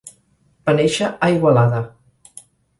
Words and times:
Va 0.69 0.75
néixer 0.79 1.11
a 1.27 1.31
Igualada. 1.37 1.85